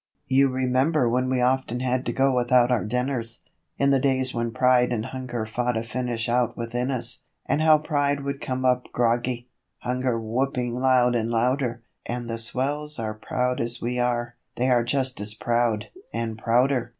[0.27, 3.43] You remember when we often had to go without our dinners,
[3.77, 7.77] In the days when Pride and Hunger fought a finish out within us; And how
[7.77, 9.47] Pride would come up groggy
[9.81, 14.83] Hunger whooping loud and louder And the swells are proud as we are; they are
[14.83, 16.89] just as proud and prouder.